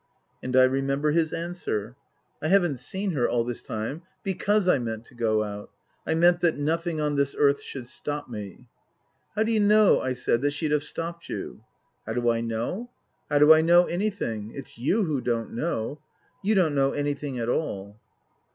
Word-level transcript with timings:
And 0.41 0.55
I 0.55 0.63
remember 0.63 1.11
his 1.11 1.31
answer." 1.31 1.95
I 2.41 2.47
haven't 2.47 2.79
seen 2.79 3.11
her 3.11 3.27
Book 3.27 3.45
III: 3.47 3.53
His 3.53 3.61
Book 3.61 3.67
271 3.67 4.01
all 4.01 4.01
this 4.01 4.01
time 4.01 4.09
because 4.23 4.67
I 4.67 4.79
meant 4.79 5.05
to 5.05 5.13
go 5.13 5.43
out. 5.43 5.69
I 6.07 6.15
meant 6.15 6.39
that 6.39 6.57
nothing 6.57 6.99
on 6.99 7.15
this 7.17 7.35
earth 7.37 7.61
should 7.61 7.85
stop 7.87 8.27
me."" 8.27 8.65
How 9.35 9.43
do 9.43 9.51
you 9.51 9.59
know," 9.59 10.01
I 10.01 10.13
said," 10.13 10.41
that 10.41 10.53
she'd 10.53 10.71
have 10.71 10.81
stopped 10.81 11.29
you?"" 11.29 11.63
How 12.07 12.13
do 12.13 12.31
I 12.31 12.41
know? 12.41 12.89
How 13.29 13.37
do 13.37 13.53
I 13.53 13.61
know 13.61 13.85
anything? 13.85 14.51
It's 14.55 14.75
you 14.75 15.03
who 15.03 15.21
don't 15.21 15.53
know. 15.53 15.99
You 16.41 16.55
don't 16.55 16.73
know 16.73 16.93
anything 16.93 17.37
at 17.37 17.47
all." 17.47 17.99